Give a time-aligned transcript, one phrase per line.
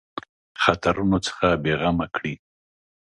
[0.63, 2.33] خطرونو څخه بېغمه کړي.